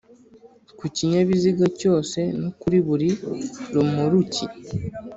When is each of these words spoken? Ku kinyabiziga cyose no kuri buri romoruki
Ku 0.77 0.85
kinyabiziga 0.95 1.65
cyose 1.79 2.19
no 2.41 2.49
kuri 2.59 2.77
buri 2.87 3.09
romoruki 3.73 4.45